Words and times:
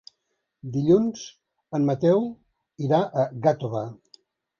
Dilluns 0.77 1.25
en 1.79 1.85
Mateu 1.89 2.23
irà 2.87 3.03
a 3.25 3.27
Gàtova. 3.45 3.83